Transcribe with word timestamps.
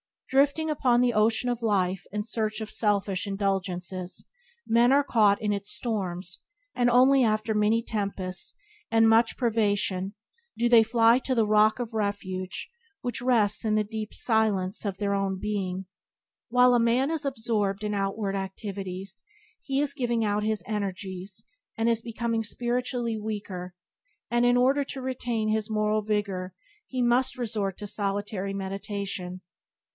Drifting 0.31 0.69
upon 0.69 1.01
the 1.01 1.13
ocean 1.13 1.47
of 1.49 1.61
life 1.61 2.05
in 2.11 2.23
search 2.23 2.61
of 2.61 2.71
selfish 2.71 3.27
indulgences 3.27 4.25
men 4.65 4.91
are 4.93 5.03
caught 5.03 5.39
in 5.41 5.51
its 5.51 5.69
storms 5.69 6.39
and 6.73 6.89
only 6.89 7.21
after 7.23 7.53
many 7.53 7.83
tempests 7.83 8.55
and 8.89 9.09
much 9.09 9.37
privation 9.37 10.15
do 10.57 10.69
they 10.69 10.83
fly 10.83 11.19
to 11.19 11.35
the 11.35 11.45
Rock 11.45 11.79
of 11.79 11.93
Refuge 11.93 12.71
which 13.01 13.21
rests 13.21 13.65
in 13.65 13.75
the 13.75 13.83
deep 13.83 14.11
silence 14.13 14.85
of 14.85 14.97
their 14.97 15.13
own 15.13 15.37
being. 15.37 15.85
While 16.49 16.73
a 16.73 16.79
man 16.79 17.11
is 17.11 17.25
absorbed 17.25 17.83
in 17.83 17.93
outward 17.93 18.35
activities 18.35 19.23
he 19.59 19.81
is 19.81 19.93
giving 19.93 20.23
out 20.23 20.43
his 20.43 20.63
energies 20.65 21.43
and 21.77 21.87
is 21.89 22.01
becoming 22.01 22.41
spiritually 22.41 23.19
weaker, 23.19 23.75
and 24.31 24.45
in 24.45 24.55
order 24.57 24.83
to 24.85 25.01
retain 25.01 25.49
his 25.49 25.69
moral 25.69 26.01
vigour 26.01 26.55
he 26.87 27.03
must 27.03 27.37
resort 27.37 27.77
to 27.79 27.85
solitary 27.85 28.53
meditation. 28.53 29.41